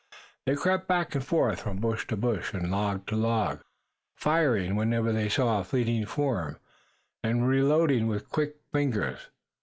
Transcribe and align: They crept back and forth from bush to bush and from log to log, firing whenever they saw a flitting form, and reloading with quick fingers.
They 0.47 0.55
crept 0.55 0.87
back 0.87 1.13
and 1.13 1.23
forth 1.23 1.61
from 1.61 1.77
bush 1.77 2.07
to 2.07 2.17
bush 2.17 2.53
and 2.53 2.63
from 2.63 2.71
log 2.71 3.05
to 3.05 3.15
log, 3.15 3.61
firing 4.17 4.75
whenever 4.75 5.11
they 5.11 5.29
saw 5.29 5.59
a 5.59 5.63
flitting 5.63 6.07
form, 6.07 6.57
and 7.23 7.47
reloading 7.47 8.07
with 8.07 8.31
quick 8.31 8.55
fingers. 8.73 9.27